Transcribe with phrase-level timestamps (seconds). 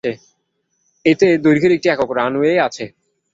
[1.05, 2.85] এতে দৈর্ঘ্যের একটি একক রানওয়ে আছে।